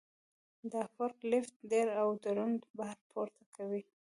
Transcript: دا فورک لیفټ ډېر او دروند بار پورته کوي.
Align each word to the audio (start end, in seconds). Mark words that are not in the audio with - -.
دا 0.71 0.81
فورک 0.93 1.17
لیفټ 1.31 1.55
ډېر 1.71 1.87
او 2.01 2.09
دروند 2.25 2.59
بار 2.77 2.97
پورته 3.11 3.43
کوي. 3.55 3.81